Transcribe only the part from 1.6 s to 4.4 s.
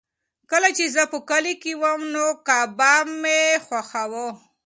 کې وم نو کباب مې خوښاوه.